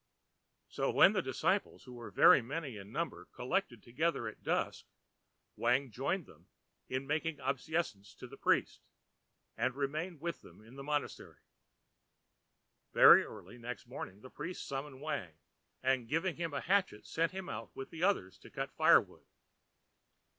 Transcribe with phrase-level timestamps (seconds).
[0.67, 4.87] So when the disciples, who were very many in number, collected together at dusk,
[5.55, 6.47] Wang joined them
[6.89, 8.81] in making obeisance to the priest,
[9.55, 11.41] and remained with them in the monastery.
[12.93, 15.35] Very early next morning the priest summoned Wang,
[15.83, 19.27] and giving him a hatchet sent him out with the others to cut firewood.